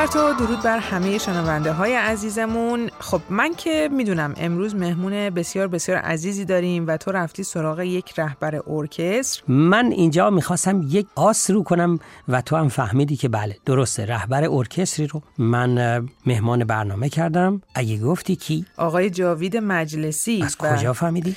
[0.00, 2.90] بر تو درود بر همه شنونده های عزیزمون.
[2.98, 8.18] خب من که می‌دونم امروز مهمون بسیار بسیار عزیزی داریم و تو رفتی سراغ یک
[8.18, 9.42] رهبر ارکستر.
[9.48, 14.48] من اینجا می‌خواستم یک آس رو کنم و تو هم فهمیدی که بله درسته رهبر
[14.50, 17.62] ارکستری رو من مهمان برنامه کردم.
[17.74, 20.42] اگه گفتی کی؟ آقای جاوید مجلسی.
[20.44, 21.36] از کجا فهمیدی؟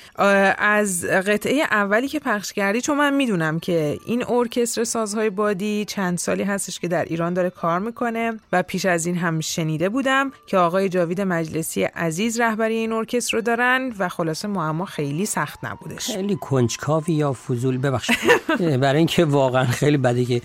[0.57, 6.17] از قطعه اولی که پخش کردی چون من می‌دونم که این ارکستر سازهای بادی چند
[6.17, 8.39] سالی هستش که در ایران داره کار می‌کنه.
[8.53, 13.37] و پیش از این هم شنیده بودم که آقای جاوید مجلسی عزیز رهبری این ارکستر
[13.37, 16.05] رو دارن و خلاصه معما خیلی سخت نبودش.
[16.11, 18.17] خیلی کنجکاوی یا فضول ببخشید.
[18.81, 20.41] برای اینکه واقعا خیلی بده که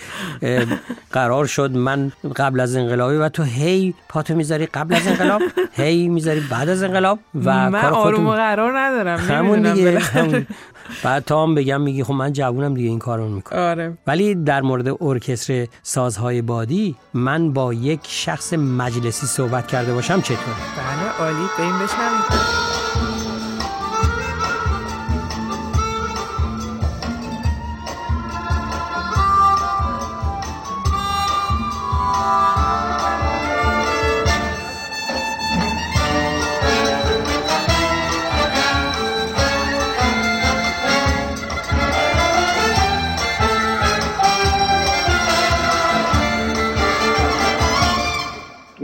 [1.10, 5.42] قرار شد من قبل از انقلابی و تو هی پاتو می‌ذاری قبل از انقلاب
[5.82, 10.02] هی می‌ذاری بعد از انقلاب و من آروم قرار ندارم همون دیگه.
[11.02, 13.58] بعد تا هم بگم میگی خب من جوونم دیگه این کارو می‌کنم.
[13.58, 13.98] آره.
[14.06, 20.38] ولی در مورد ارکستر سازهای بادی من با یک شخص مجلسی صحبت کرده باشم چطور؟
[20.76, 21.48] بله عالی.
[21.58, 22.57] بریم بشنویم.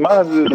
[0.04, 0.48] من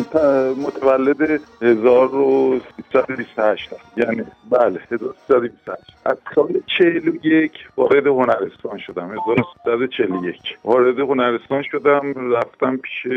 [0.58, 9.12] متولد 1328 یعنی بله 1328 از سال 41 وارد هنرستان شدم.
[9.12, 12.34] 1341 وارد هنرستان شدم.
[12.36, 13.08] رفتم پیش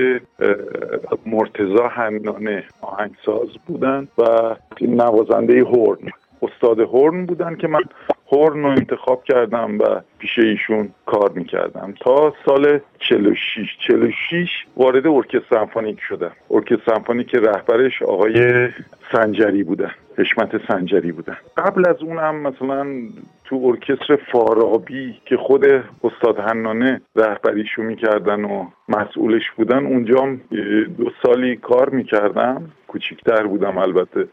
[1.26, 6.10] مرتزا هنانه آهنگساز بودن و نوازنده هورن
[6.42, 7.82] استاد هورن بودن که من
[8.32, 11.94] هورن رو انتخاب کردم و پیش ایشون کار می‌کردم.
[12.00, 16.32] تا سال 46 46 وارد ارکستر سمفونیک شدم.
[16.50, 18.68] ارکستر سمفونیک که رهبرش آقای
[19.12, 21.36] سنجری بودن حشمت سنجری بودن.
[21.56, 22.86] قبل از اونم مثلا
[23.44, 25.64] تو ارکستر فارابی که خود
[26.04, 30.36] استاد حنانه رهبریشو می‌کردن و مسئولش بودن اونجا
[30.98, 32.70] دو سالی کار می‌کردم.
[32.88, 34.28] کوچیکتر بودم البته.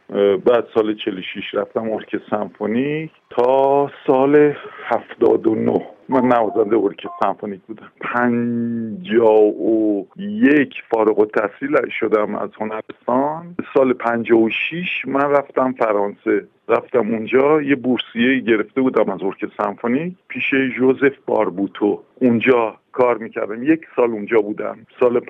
[0.45, 4.53] بعد سال 46 رفتم ارکستر سمفونیک تا سال
[4.85, 7.91] 79 من نوازنده ارکستر سمفونیک بودم.
[8.01, 13.28] پنجا و یک فارغ التحصیل شدم از هنرستان.
[13.73, 16.47] سال پنجا و شیش من رفتم فرانسه.
[16.67, 22.03] رفتم اونجا یه بورسیه گرفته بودم از ارکستر سمفونیک پیش جوزف باربوتو.
[22.15, 23.63] اونجا کار می‌کردم.
[23.63, 24.77] یک سال اونجا بودم.
[24.99, 25.21] سال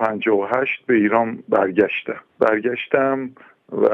[0.54, 2.20] هشت به ایران برگشتم.
[2.38, 3.30] برگشتم
[3.72, 3.88] و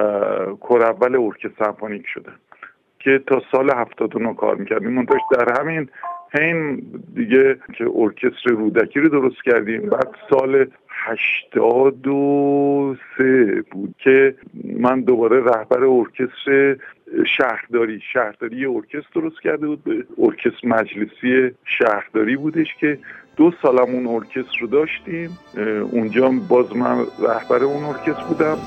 [0.61, 2.37] کور اول ارکستر سمفونیک شدم
[2.99, 4.93] که تا سال 79 کار می‌کردیم.
[4.93, 5.89] منتش در همین
[6.39, 6.83] حین
[7.15, 9.81] دیگه که ارکستر رودکی رو درست کردیم.
[9.81, 10.67] بعد سال
[11.07, 14.35] هشتاد و سه بود که
[14.65, 16.77] من دوباره رهبر ارکستر
[17.39, 19.85] شهرداری شهرداری ارکستر درست کرده بود.
[19.85, 22.99] به ارکستر مجلسی شهرداری بودش که
[23.37, 25.39] دو سالم اون ارکستر رو داشتیم.
[25.93, 26.99] اونجا باز من
[27.29, 28.59] رهبر اون ارکستر بودم.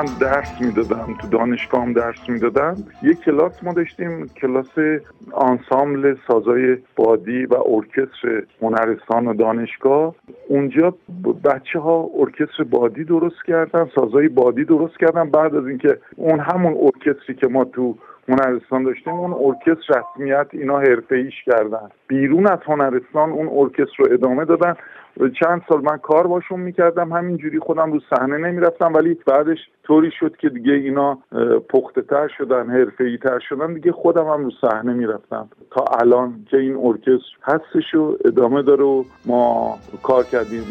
[0.00, 2.76] من درس می‌دادم تو دانشگاه هم درس می‌دادم.
[3.02, 5.00] یه کلاس ما داشتیم کلاس
[5.32, 10.14] آنسامبل سازای بادی و ارکستر هنرستان و دانشگاه.
[10.48, 10.94] اونجا
[11.44, 15.30] بچه ها ارکستر بادی درست کردن سازای بادی درست کردن.
[15.30, 17.94] بعد از اینکه اون همون ارکستری که ما تو
[18.28, 21.88] هنرستان داشتیم اون ارکستر رسمیت اینا حرفه ایش کردن.
[22.08, 24.74] بیرون از هنرستان اون ارکستر رو ادامه دادن.
[25.40, 30.36] چند سال من کار باشون می‌کردم همینجوری خودم رو صحنه نمی‌رفتم ولی بعدش طوری شد
[30.36, 31.18] که دیگه اینا
[31.68, 35.48] پخته تر شدن حرفه ای تر شدن دیگه خودم هم رو صحنه می‌رفتم.
[35.70, 40.62] تا الان که این ارکستر هستش و ادامه داره و ما کار کردیم.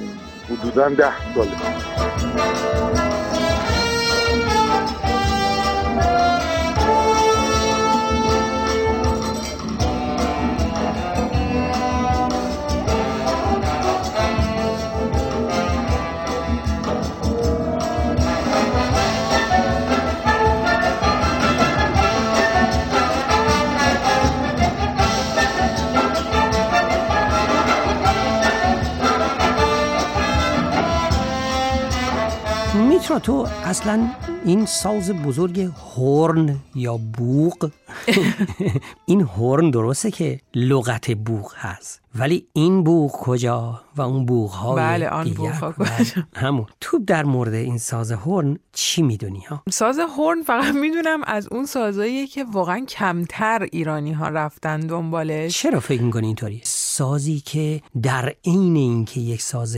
[0.50, 3.09] حدودا ده ساله.
[33.00, 34.10] میترا تو اصلا
[34.46, 37.72] این ساز بزرگ هورن یا بوغ
[39.06, 44.76] این هورن درسته که لغت بوغ هست ولی این بوغ کجا و اون بوغ های
[44.78, 45.90] بله آن بوغ ها بله.
[46.00, 46.66] کجا؟ همون.
[46.82, 51.66] تو در مورد این ساز هورن چی می‌دونی ها؟ ساز هورن فقط می‌دونم از اون
[51.66, 55.62] سازاییه که واقعا کمتر ایرانی ها رفتن دنبالش.
[55.62, 56.62] چرا فکر می‌کنی اینطوری
[57.00, 59.78] سازی که در عین اینکه یک ساز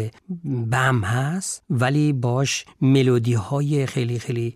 [0.71, 4.55] بم هست ولی باش ملودی های خیلی خیلی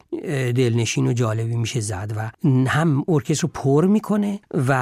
[0.56, 4.73] دلنشین و جالبی میشه زد و هم ارکستر رو پر می‌کنه و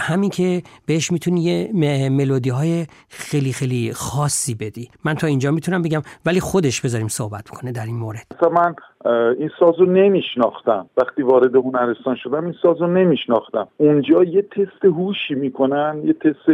[0.00, 1.70] همین که بهش می‌تونی یه
[2.08, 4.90] ملودی های خیلی خیلی خاصی بدی.
[5.04, 8.26] من تا اینجا می‌تونم بگم ولی خودش بذاریم صحبت کنه در این مورد.
[8.52, 8.74] من
[9.38, 10.86] این ساز رو نمیشناختم.
[10.96, 13.68] وقتی وارد هنرستان شدم این ساز رو نمیشناختم.
[13.76, 16.48] اونجا یه تست هوشی می‌کنن یه تست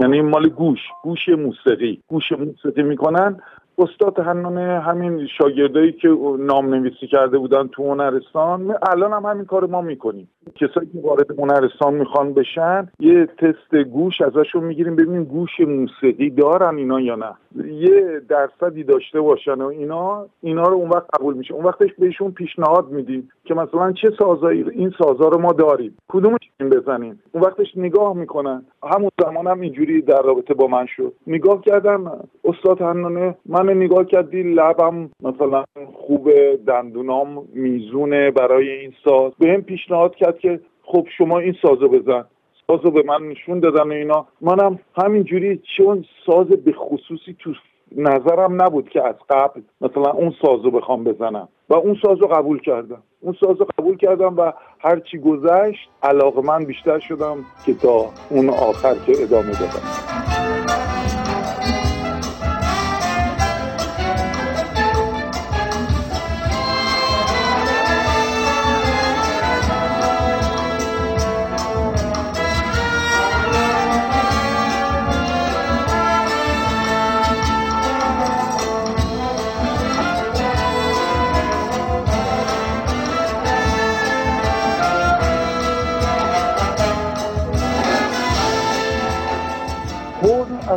[0.00, 2.02] یعنی مال گوش گوش موسیقی.
[2.08, 3.40] گوش موسیقی می‌کنن
[3.78, 6.08] استاد هنان همین شاگردایی که
[6.38, 10.28] نام نویسی کرده بودن تو هنرستان الان هم همین کار ما می‌کنیم.
[10.54, 16.76] کسایی که وارد هنرستان می‌خوان بشن یه تست گوش ازشون می‌گیریم ببینیم گوش موسیقی دارن
[16.76, 17.34] اینا یا نه.
[17.64, 21.54] یه درصدی داشته باشن و اینا اینا رو اون وقت قبول میشه.
[21.54, 25.96] اون وقتش بهشون پیشنهاد میدیم که مثلا چه سازایی این سازا رو ما داریم.
[26.08, 28.62] کدومش بزنیم؟ اون وقتش نگاه می‌کنن.
[28.92, 31.12] همون زمان هم اینجوری در رابطه با من شد.
[31.26, 32.12] نگاه کردم
[32.44, 36.30] استاد هنانه من نگاه کردی لبم مثلا خوب
[36.66, 39.32] دندونام میزونه برای این ساز.
[39.38, 42.24] به هم پیشنهاد کرد که خب شما این سازو بزن.
[42.66, 44.26] سازو به من نشون دادن و اینا.
[44.40, 47.52] منم همینجوری چون ساز به خصوصی تو
[47.96, 51.48] نظرم نبود که از قبل مثلا اون سازو بخوام بزنم.
[51.68, 53.02] و اون سازو قبول کردم.
[53.20, 57.36] اون سازو قبول کردم و هرچی گذشت علاقه من بیشتر شدم
[57.66, 60.37] که تا اون آخر که ادامه دادم.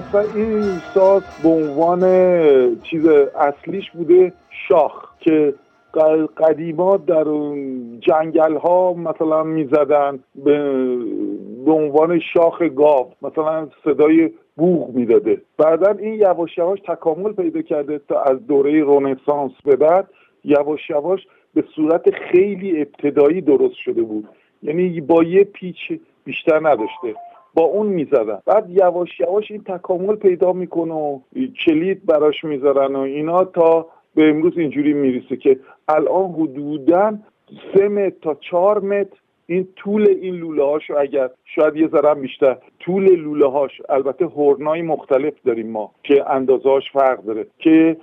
[0.07, 0.61] اصلا این
[0.93, 2.01] ساز به عنوان
[2.83, 3.05] چیز
[3.35, 4.33] اصلیش بوده
[4.67, 5.53] شاخ که
[6.37, 7.23] قدیما در
[7.99, 10.75] جنگل ها مثلا می‌زدن به,
[11.65, 15.41] به عنوان شاخ گاو مثلا صدای بوغ می‌داده.
[15.57, 20.07] بعدا این یواش یواش تکامل پیدا کرده تا از دوره رونسانس به بعد
[20.43, 24.27] یواش یواش به صورت خیلی ابتدایی درست شده بود.
[24.63, 27.15] یعنی با یه پیچ بیشتر نداشته.
[27.53, 28.39] با اون می‌زدن.
[28.45, 31.19] بعد یواش یواش این تکامل پیدا می‌کنه و
[31.65, 37.19] کلید براش می‌ذارن و اینا تا به امروز اینجوری می‌رسه که الان حدودا
[37.73, 42.57] سه متر تا چهار متر این طول این لوله هاشو اگر شاید یه ذره بیشتر
[42.79, 43.81] طول لوله هاش.
[43.89, 46.23] البته هورنای مختلف داریم ما که
[46.65, 47.97] هاش فرق داره که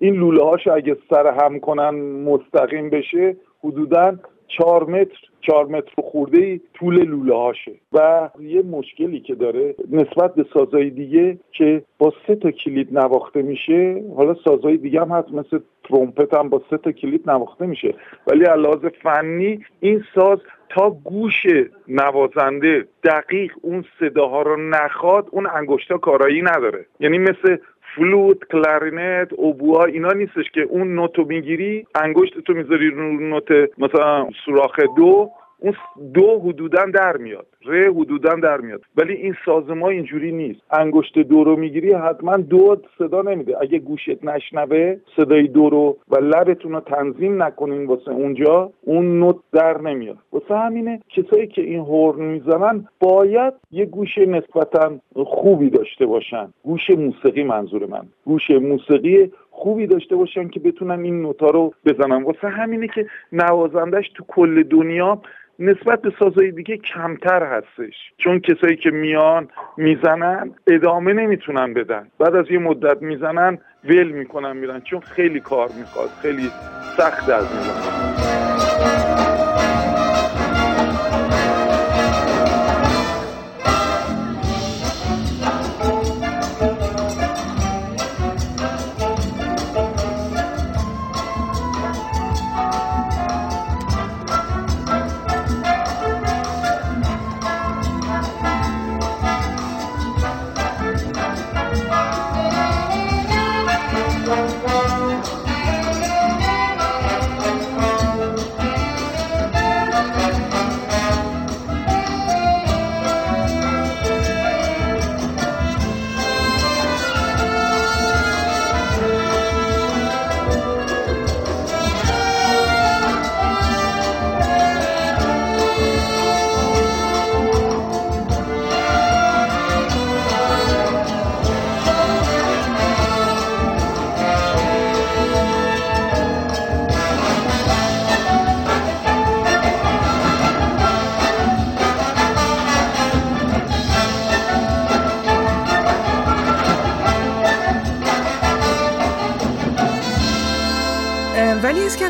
[0.00, 1.90] این لوله هاشو اگه سر هم کنن
[2.24, 7.72] مستقیم بشه حدودا چهار متر چهار متر خورده ای طول لوله هاشه.
[7.92, 13.42] و یه مشکلی که داره نسبت به سازهای دیگه که با سه تا کلید نواخته
[13.42, 17.94] میشه حالا سازهای دیگه هم هست مثل ترومپت هم با سه تا کلید نواخته میشه.
[18.26, 20.38] ولی علاوه فنی این ساز
[20.68, 21.46] تا گوش
[21.88, 26.86] نوازنده دقیق اون صداها رو نخواد اون انگشتا کارایی نداره.
[27.00, 27.56] یعنی مثل
[27.96, 33.48] فلوت کلارینت اوبوها اینا نیستش که اون نوتو می‌گیری انگشت تو می‌ذاری رو نوت
[33.78, 35.30] مثلا سوراخ دو
[35.66, 37.46] اون دو حدودا در میاد.
[37.66, 38.82] ره حدودا در میاد.
[38.96, 40.60] ولی این سازما اینجوری نیست.
[40.70, 43.56] انگشت دو رو می‌گیری حتما دو صدا نمیده.
[43.60, 49.36] اگه گوشت نشنوه صدای دو رو و لبتون رو تنظیم نکنین واسه اونجا اون نوت
[49.52, 50.18] در نمیاد.
[50.32, 56.48] واسه همینه کسایی که این هورن می‌زنن باید یه گوش نسبتا خوبی داشته باشن.
[56.62, 58.02] گوش موسیقی منظور من.
[58.24, 62.22] گوش موسیقی خوبی داشته باشن که بتونن این نوتا رو بزنن.
[62.22, 65.20] واسه همینه که نوازندش تو کل دنیا
[65.58, 67.94] نسبت به سازهای دیگه کمتر هستش.
[68.18, 72.06] چون کسایی که میان می‌زنن ادامه نمی‌تونن بدن.
[72.18, 74.80] بعد از یه مدت می‌زنن ول می‌کنن میرن.
[74.80, 76.50] چون خیلی کار می‌خواد خیلی
[76.96, 79.15] سخت از می‌زنن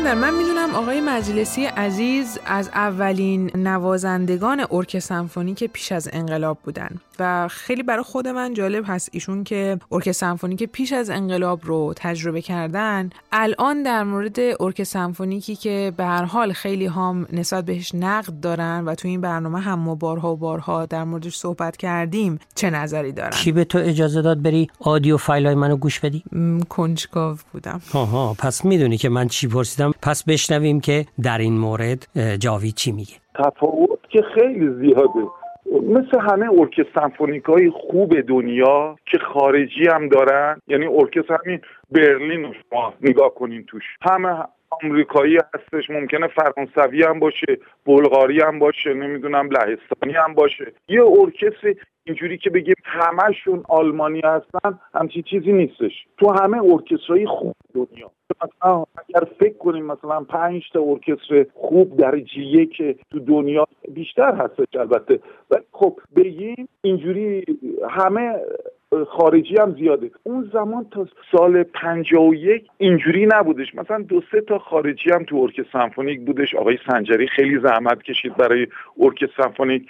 [0.07, 0.46] ولی
[1.17, 8.03] مجلسی عزیز از اولین نوازندگان ارک سمفونی که پیش از انقلاب بودن و خیلی برای
[8.03, 13.09] خود من جالب هست ایشون که ارک سمفونی که پیش از انقلاب رو تجربه کردن
[13.31, 18.85] الان در مورد ارک سمفونیکی که به هر حال خیلی هم نسبت بهش نقد دارن
[18.85, 23.11] و تو این برنامه هم ما بارها و بارها در موردش صحبت کردیم چه نظری
[23.11, 26.23] دارن؟ کی به تو اجازه داد بری آدیو فایلای منو گوش بدی؟
[26.69, 27.81] کنجکاو بودم.
[27.93, 29.93] ها پس می‌دونی که من چی پرسیدم.
[30.01, 32.07] پس بشنویم که در این مورد
[32.39, 35.27] جاوید چی میگه؟ تفاوت که خیلی زیاده.
[35.71, 41.61] مثل همه ارکستر سمفونیک های خوب دنیا که خارجی هم دارن یعنی ارکستر همین
[41.91, 43.83] برلین رو شما نگاه کنین توش.
[44.01, 50.73] همه آمریکایی هستش ممکنه فرانسوی هم باشه بلغاری هم باشه نمی‌دونم لهستانی هم باشه.
[50.89, 56.07] یه ارکستر اینجوری که بگیم همهشون آلمانی هستن همچی چیزی نیستش.
[56.17, 58.11] تو همه ارکسترهای خوب دنیا.
[58.41, 62.77] مثلا اگر فکر کنیم مثلا پنج تا ارکستر خوب در یک
[63.11, 65.19] تو دنیا بیشتر هستش البته.
[65.51, 67.45] ولی خب بگیم اینجوری
[67.89, 68.35] همه
[69.07, 70.11] خارجی هم زیاده.
[70.23, 73.75] اون زمان تا سال 51 اینجوری نبودش.
[73.75, 76.55] مثلا دو سه تا خارجی هم تو ارکستر سمفونیک بودش.
[76.55, 78.67] آقای سنجری خیلی زحمت کشید برای
[78.99, 79.87] ارکستر سمفونیک.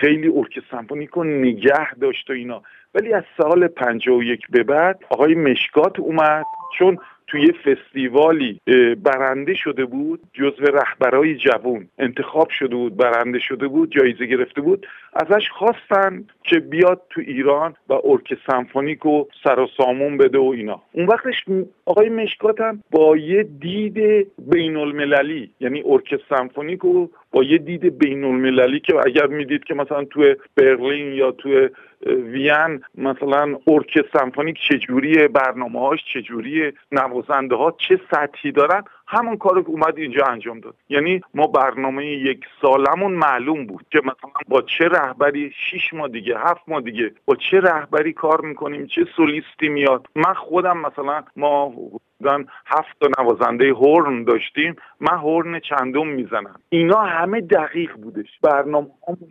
[0.00, 2.62] خیلی ارکستر سمفونیک رو نگه داشت و اینا.
[2.94, 6.44] ولی از سال 51 به بعد آقای مشکات اومد.
[6.78, 8.60] چون توی فستیوالی
[9.02, 14.86] برنده شده بود جزو رهبرای جوون انتخاب شده بود برنده شده بود جایزه گرفته بود.
[15.14, 20.52] ازش خواستن که بیاد تو ایران و ارک سمفونیک رو سر و سامون بده و
[20.56, 20.82] اینا.
[20.92, 21.44] اون وقتش
[21.84, 22.56] آقای مشکات
[22.90, 28.94] با یه دید بین المللی یعنی ارک سمفونیک رو با یه دید بین المللی که
[29.06, 31.68] اگر می‌دید که مثلا توی برلین یا توی
[32.06, 39.62] وین مثلا ارک سمفونیک چجوریه برنامه هاش چجوریه نوازنده ها چه سطحی دارن همون کار
[39.62, 40.74] که اومد اینجا انجام داد.
[40.88, 46.38] یعنی ما برنامه یک سالمون معلوم بود که مثلا با چه رهبری شیش ماه دیگه
[46.38, 50.06] هفت ماه دیگه با چه رهبری کار می‌کنیم چه سولیستی میاد.
[50.14, 51.74] من خودم مثلا ما
[52.22, 56.60] بودن هفت تا نوازنده هورن داشتیم من هورن چندم می‌زنم.
[56.68, 58.28] اینا همه دقیق بودش.
[58.42, 58.86] برنامه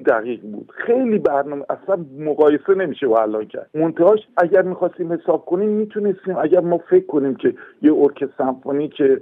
[0.07, 0.71] دقیق بود.
[0.85, 6.37] خیلی برنامه اصلا مقایسه نمیشه با الان کرد منتهاش اگر می‌خواستیم حساب کنیم می‌تونستیم.
[6.37, 9.21] اگر ما فکر کنیم که یه ارکستر سمفونی که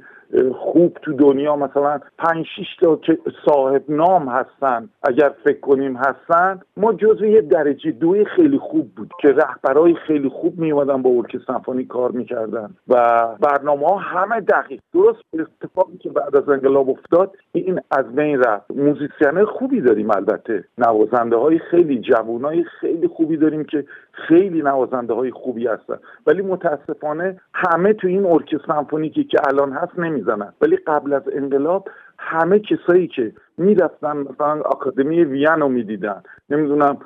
[0.56, 6.60] خوب تو دنیا مثلا پنج شیش تا که صاحب نام هستن اگر فکر کنیم هستن.
[6.78, 11.10] ما جزو یه درجه دوی خیلی خوب بود که رهبرای خیلی خوب می اومدن با
[11.10, 12.70] ارکستر سمفونی کار می‌کردن.
[12.88, 14.80] و برنامه ها همه دقیق.
[14.94, 18.72] درست اتفاقی که بعد از انقلاب افتاد این از بین رفت.
[18.72, 20.64] موزیسین خوبی داریم البته.
[20.78, 23.86] نوازنده های خیلی جوان های خیلی خوبی داریم که
[24.28, 25.96] خیلی نوازنده های خوبی هستن.
[26.28, 30.54] ولی متاسفانه همه تو این ارکستر سمفونیکی که الان هست نمی‌زنن.
[30.62, 31.90] ولی قبل از انقلاب
[32.22, 36.98] همه کسایی که می‌رفتن مثلا آکادمی وین رو می‌دیدن نمی‌دونم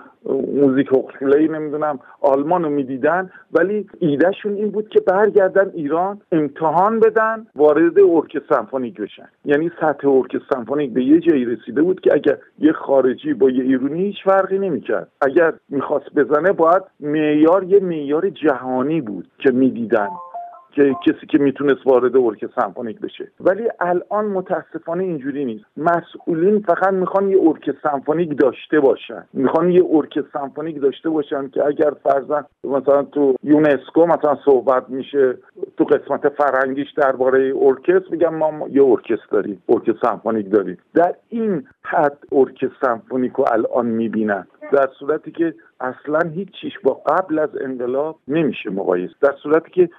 [0.55, 7.47] Musikhochschule ی نمی‌دونم آلمان رو می‌دیدن ولی ایدهشون این بود که برگردن ایران امتحان بدن
[7.55, 9.27] وارد ارکستر سمفونیک بشن.
[9.45, 13.63] یعنی سطح ارکستر سمفونیک به یه جایی رسیده بود که اگر یه خارجی با یه
[13.63, 15.07] ایرونی هیچ فرقی نمی‌کرد.
[15.21, 20.07] اگر می‌خواست بزنه باید معیار یه معیار جهانی بود که می‌دیدن.
[20.75, 23.31] که کسی که می‌تونست وارد ارکستر سمفونیک بشه.
[23.39, 25.65] ولی الان متاسفانه اینجوری نیست.
[25.77, 29.25] مسئولین فقط می‌خوان یه ارکستر سمفونیک داشته باشن.
[29.33, 35.37] می‌خوان یه ارکستر سمفونیک داشته باشن که اگر فرضاً مثلا تو یونسکو مثلا صحبت میشه
[35.77, 40.77] تو قسمت فرهنگیش درباره ارکستر میگم ما یه ارکستر داریم ارکستر سمفونیک داریم.
[40.93, 44.47] در این حد ارکستر سمفونیک رو الان می‌بینن.
[44.71, 49.13] در صورتی که اصلا هیچ چیش با قبل از انقلاب نمیشه مقایسه.
[49.21, 49.89] در صورتی که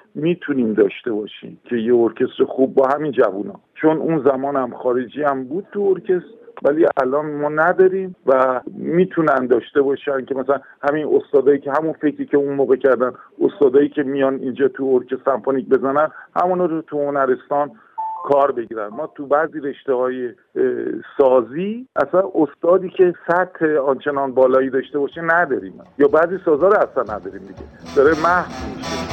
[0.64, 3.60] می‌تونیم داشته باشیم که یه ارکستر خوب با همین جوونا.
[3.74, 9.46] چون اون زمان هم خارجی هم بود تو ارکستر ولی الان ما نداریم و می‌تونن
[9.46, 14.02] داشته باشن که مثلا همین استادایی که همون فکری که اون موقع کردن استادایی که
[14.02, 17.70] میان اینجا تو ارکستر سمفونیک بزنن همون رو تو هنرستان
[18.24, 18.88] کار بگیرن.
[18.88, 20.30] ما تو بعضی رشته های
[21.18, 25.80] سازی اصلا استادی که سطح آنچنان بالایی داشته باشه نداریم.
[25.98, 27.94] یا بعضی سازا رو اصلا نداریم دیگه.
[27.96, 29.03] داره محو میشه.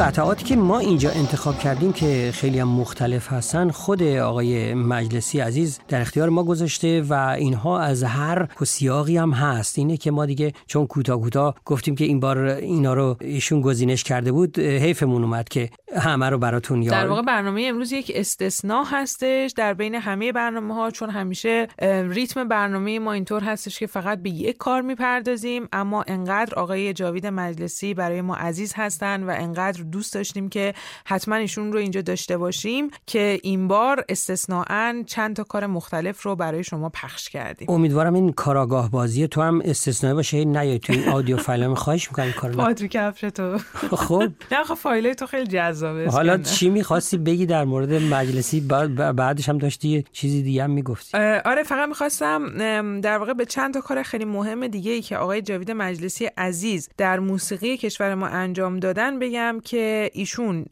[0.00, 5.80] قطعاتی که ما اینجا انتخاب کردیم که خیلی هم مختلف هستن خود آقای مجلسی عزیز
[5.88, 9.78] در اختیار ما گذاشته و اینها از هر سیاقی هم هست.
[9.78, 14.04] اینه که ما دیگه چون کوتاه کوتاه گفتیم که این بار اینا رو ایشون گزینش
[14.04, 18.84] کرده بود حیفمون اومد که همه رو براتون یاد در واقع برنامه امروز یک استثناء
[18.86, 21.68] هستش در بین همه برنامه ها چون همیشه
[22.08, 27.26] ریتم برنامه ما اینطور هستش که فقط به یک کار می‌پردازیم اما انقدر آقای جاوید
[27.26, 30.74] مجلسی برای ما عزیز هستن و انقدر دوست داشتیم که
[31.04, 36.36] حتما ایشون رو اینجا داشته باشیم که این بار استثناا چند تا کار مختلف رو
[36.36, 37.70] برای شما پخش کردیم.
[37.70, 40.44] امیدوارم این کاراگاه بازی تو هم استثنایی باشه.
[40.44, 43.58] نه تو این آدیو فایل خواهش می‌کنم کار پاتری کفش تو.
[44.06, 44.28] خب.
[44.52, 46.08] نه خب فایل تو خیلی جذابه.
[46.10, 51.18] حالا چی می‌خواستی بگی در مورد مجلسی؟ بعدش هم داشتی چیزی دیگه هم می‌گفتی.
[51.44, 55.42] آره فقط می‌خواستم در واقع به چند تا کار خیلی مهم دیگه ای که آقای
[55.42, 59.79] جاوید مجلسی عزیز در موسیقی کشور ما انجام دادن بگم که
[60.12, 60.64] ایشون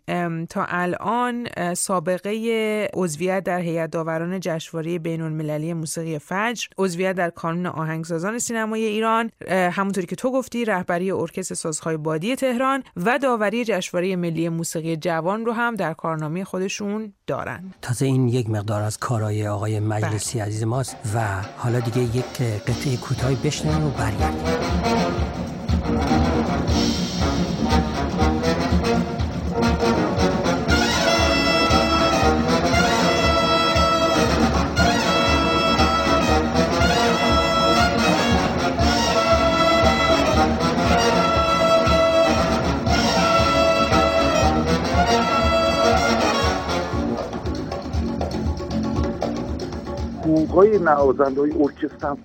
[0.50, 7.66] تا الان سابقه عضویت در هیئت داوران جشنواره بین المللی موسیقی فجر عضویت در کانون
[7.66, 14.16] آهنگسازان سینمای ایران همونطوری که تو گفتی رهبری ارکستر سازهای بادی تهران و داوری جشنواره
[14.16, 19.48] ملی موسیقی جوان رو هم در کارنامه خودشون دارن تازه این یک مقدار از کارهای
[19.48, 20.46] آقای مجلسی بله.
[20.46, 24.44] عزیز ماست و حالا دیگه یک قطعه کوتاهی بشنویم و برگردیم
[50.58, 52.16] حقوقای نوازنده های ارکستر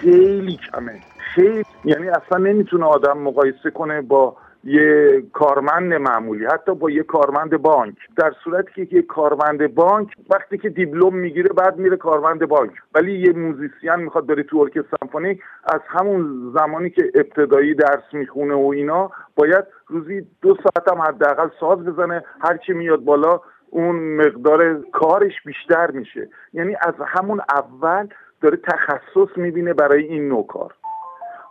[0.00, 1.00] خیلی کمه.
[1.18, 1.64] خیلی.
[1.84, 7.94] یعنی اصلا نمی‌تونه آدم مقایسه کنه با یه کارمند معمولی حتی با یه کارمند بانک.
[8.16, 12.70] در صورتی که یه کارمند بانک وقتی که دیپلم می‌گیره بعد میره کارمند بانک.
[12.94, 18.54] ولی یه موزیسین می‌خواد بره تو ارکستر سمفونیک از همون زمانی که ابتدایی درس می‌خونه
[18.54, 24.82] و اینا باید روزی دو ساعت هم حداقل ساز بزنه هرچی میاد بالا اون مقدار
[24.92, 26.28] کارش بیشتر میشه.
[26.52, 28.08] یعنی از همون اول
[28.42, 30.74] داره تخصص می‌بینه برای این نوع کار.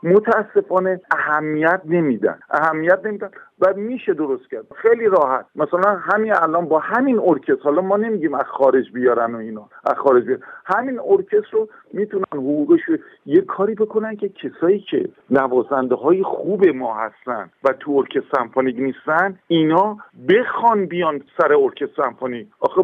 [0.03, 2.39] متاسفانه اهمیت نمیدن.
[2.49, 4.65] اهمیت نمیدن و میشه درست کرد.
[4.75, 5.45] خیلی راحت.
[5.55, 9.95] مثلا همین الان با همین ارکستر حالا ما نمیگیم از خارج بیارن و اینا از
[9.95, 10.43] خارج بیارن.
[10.65, 12.79] همین ارکستر رو می‌تونن حقوقش
[13.25, 18.75] یه کاری بکنن که کسایی که نوازنده های خوب ما هستن و تو ارکستر سمفونیک
[18.79, 19.97] نیستن اینا
[20.29, 22.47] بخوان بیان سر ارکستر سمفونیک.
[22.59, 22.81] آخه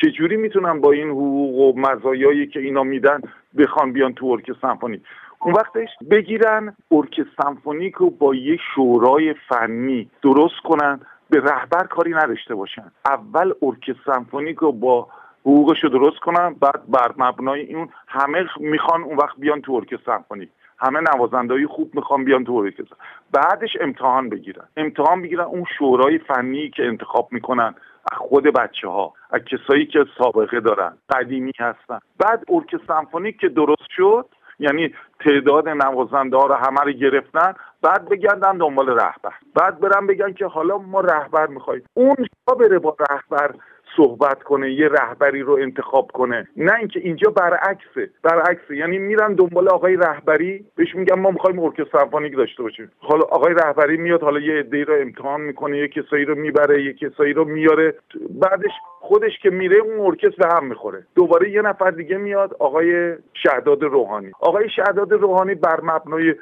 [0.00, 3.20] چجوری می‌تونن با این حقوق و مزایایی که اینا میدن
[3.58, 5.02] بخوان بیان تو ارکستر سمفونیک؟
[5.44, 12.10] اون وقتش بگیرن ارکستر سمفونیک رو با یه شورای فنی درست کنن به رهبر کاری
[12.10, 12.92] نداشته باشن.
[13.06, 15.08] اول ارکستر سمفونیک رو با
[15.40, 20.02] حقوقش رو درست کنن بعد بر مبنای اون همه می‌خوان اون وقت بیان تو ارکستر
[20.06, 20.48] سمفونیک.
[20.78, 22.96] همه نوازندهای خوب می‌خوان بیان تو ارکستر.
[23.32, 24.64] بعدش امتحان بگیرن.
[24.76, 27.74] امتحان بگیرن اون شورای فنی که انتخاب می‌کنن
[28.12, 31.98] از خود بچه ها از کسایی که سابقه دارن قدیمی هستن.
[32.18, 34.26] بعد ارکستر سمفونیک که درست شد
[34.58, 39.32] یعنی تعداد نوازنده ها رو همه رو گرفتن بعد بگردن دنبال رهبر.
[39.54, 41.82] بعد برن بگن که حالا ما رهبر می‌خوایم.
[41.94, 42.16] اون
[42.58, 43.54] بره با رهبر.
[43.96, 46.48] صحبت کنه یه رهبری رو انتخاب کنه.
[46.56, 48.10] نه اینکه اینجا برعکسه.
[48.22, 48.76] برعکسه.
[48.76, 52.90] یعنی میرن دنبال آقای رهبری بهش میگن ما می‌خوایم ارکستر سمفونیک داشته باشیم.
[52.98, 56.92] حالا آقای رهبری میاد حالا یه عده‌ای رو امتحان می‌کنه یه کسایی رو می‌بره یه
[56.92, 57.94] کسایی رو میاره.
[58.30, 61.06] بعدش خودش که میره اون ارکستر به هم می‌خوره.
[61.14, 64.32] دوباره یه نفر دیگه میاد آقای شهداد روحانی.
[64.40, 66.34] آقای شهداد روحانی بر مبنای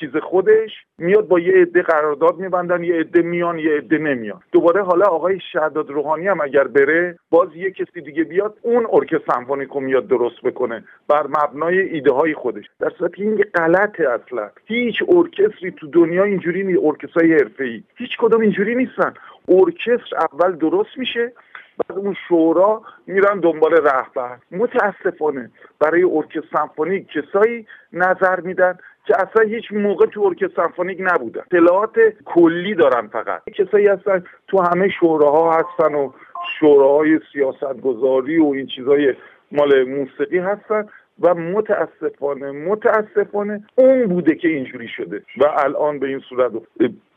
[0.00, 4.40] چیز خودش میاد با یه عده قرارداد میبندن یه عده میان یه عده نمیان.
[4.52, 9.32] دوباره حالا آقای شهداد روحانی هم اگر بره باز یه کسی دیگه بیاد اون ارکستر
[9.34, 12.64] سمفونیکو میاد درست بکنه بر مبنای ایده های خودش.
[12.80, 14.50] در صورتی این غلطه اصلا.
[14.64, 17.82] هیچ ارکستری تو دنیا اینجوری نیست ارکسترهای حرفه‌ای.
[17.96, 19.14] هیچ کدوم اینجوری نیستن.
[19.48, 21.32] ارکستر اول درست میشه
[21.78, 24.36] بعد اون شورا میرن دنبال رهبر.
[24.50, 31.40] متاسفانه برای ارکستر سمفونیک کسایی نظر میدن که اصلا هیچ موقع تو ارکستر سمفونیک نبودن.
[31.40, 33.42] اطلاعات کلی دارن فقط.
[33.54, 36.12] کسایی هستن تو همه شوراها هستن و
[36.60, 39.14] شوراهای سیاست گذاری و این چیزای
[39.52, 40.88] مال موسیقی هستن
[41.20, 46.52] و متاسفانه متاسفانه اون بوده که اینجوری شده و الان به این صورت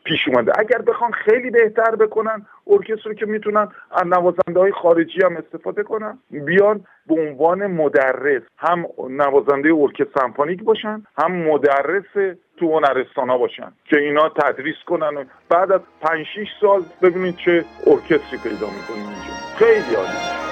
[0.08, 0.52] پیش اومده.
[0.60, 6.20] اگر بخوان خیلی بهتر بکنن ارکستر که می‌تونن از نوازنده های خارجی هم استفاده کنن
[6.32, 8.41] بیان به عنوان مدرس.
[8.58, 15.17] هم نوازنده ارکستر سمفونیک باشن هم مدرس تو هنرستان ها باشن که اینا تدریس کنن
[15.17, 19.34] و بعد از 5 6 سال ببینید چه ارکستری پیدا می‌کنیم اینجا.
[19.58, 20.46] خیلی عالی.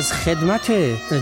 [0.00, 0.72] از خدمت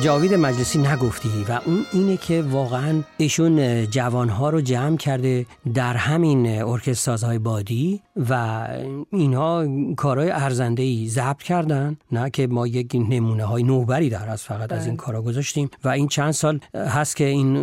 [0.00, 6.62] جاوید مجلسی نگفتی و اون اینه که واقعا ایشون جوانها رو جمع کرده در همین
[6.62, 8.66] ارکستر سازهای بادی و
[9.12, 14.42] اینها کارهای ارزنده ای ضبط کردن نه که ما یک نمونه های نوبری در از
[14.42, 15.04] فقط از این بله.
[15.04, 15.70] کارا گذاشتیم.
[15.84, 17.56] و این چند سال هست که این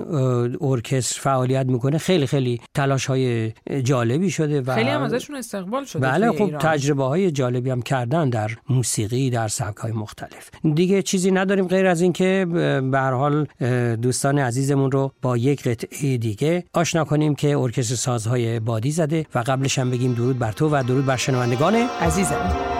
[0.62, 1.98] ارکستر فعالیت می‌کنه.
[1.98, 3.52] خیلی خیلی تلاش های
[3.84, 8.30] جالبی شده و خیلی هم ازشون استقبال شده بله خب تجربه های جالبی هم کردن
[8.30, 10.50] در موسیقی در سبک های مختلف.
[10.74, 12.48] دیگه چیزی نداریم غیر از اینکه
[12.92, 13.48] به هر حال
[13.96, 19.40] دوستان عزیزمون رو با یک قطعه دیگه آشنا کنیم که ارکستر سازهای بادی زده و
[19.40, 22.75] قبلش هم بگیم درود بر تو و درود بر شنوندگان عزیزم.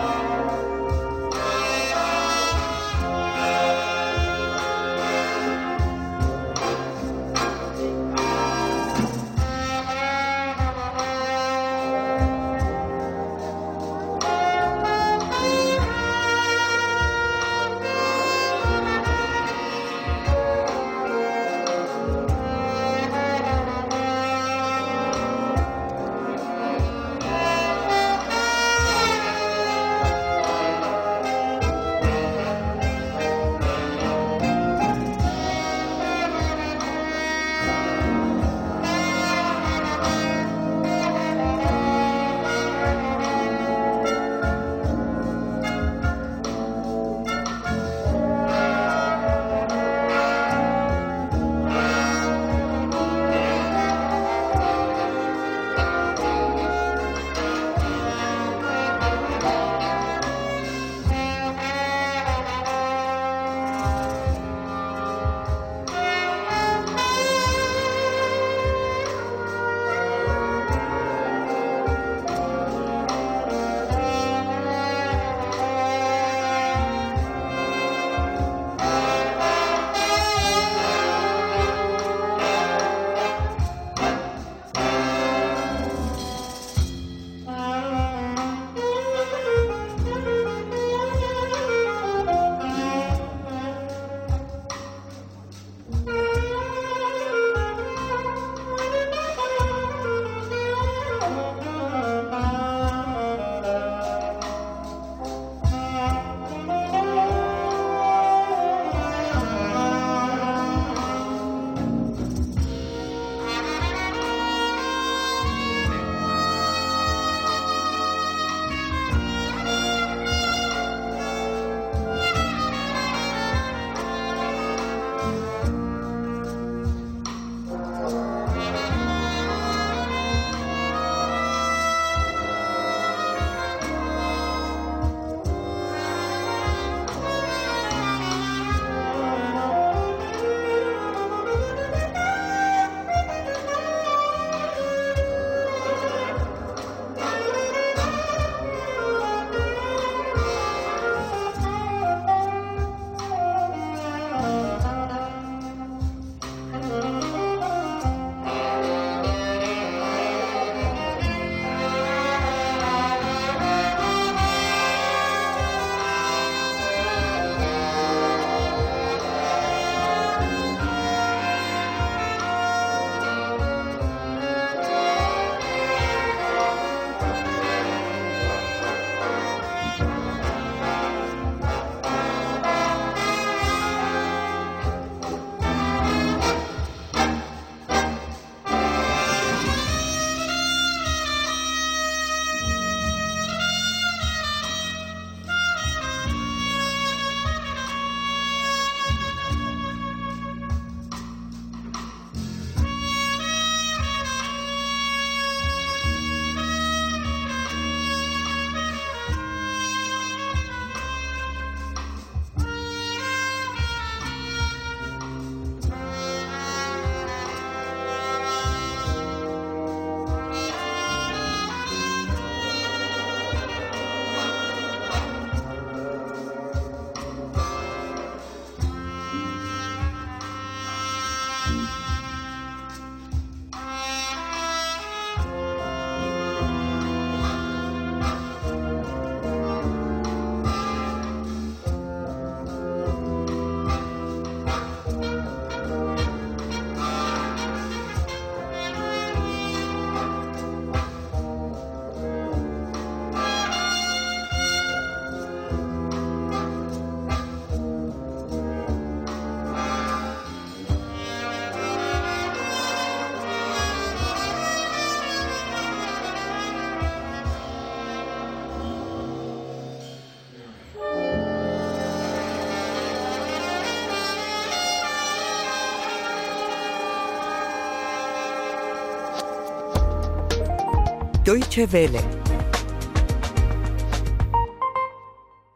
[281.56, 282.45] دویچه وله